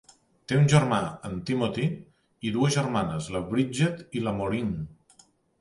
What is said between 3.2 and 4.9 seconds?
la Bridget i la Maureen.